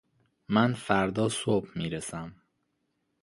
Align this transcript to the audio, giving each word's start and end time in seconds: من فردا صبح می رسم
من 0.49 0.73
فردا 0.73 1.29
صبح 1.29 1.77
می 1.77 1.89
رسم 1.89 2.35